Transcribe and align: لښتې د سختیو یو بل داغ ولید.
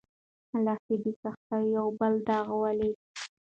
لښتې 0.65 0.95
د 1.03 1.05
سختیو 1.21 1.71
یو 1.75 1.87
بل 1.99 2.13
داغ 2.27 2.47
ولید. 2.63 2.97